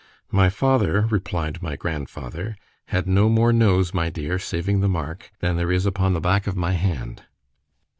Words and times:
My 0.31 0.49
father, 0.49 1.01
replied 1.11 1.61
my 1.61 1.75
grandfather, 1.75 2.55
had 2.87 3.05
no 3.05 3.29
more 3.29 3.53
nose, 3.53 3.93
my 3.93 4.09
dear, 4.09 4.39
saving 4.39 4.79
the 4.79 4.89
mark, 4.89 5.31
than 5.41 5.57
there 5.57 5.71
is 5.71 5.85
upon 5.85 6.13
the 6.13 6.19
back 6.19 6.47
of 6.47 6.55
my 6.57 6.71
hand. 6.71 7.21